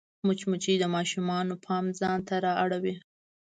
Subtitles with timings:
[0.25, 2.95] مچمچۍ د ماشومانو پام ځان ته رااړوي